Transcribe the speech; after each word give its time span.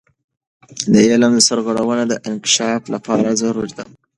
د 0.93 0.95
علم 1.11 1.33
سرغړونه 1.47 2.03
د 2.07 2.13
انکشاف 2.29 2.81
لپاره 2.93 3.37
ضروري 3.41 3.73
ده. 3.77 3.85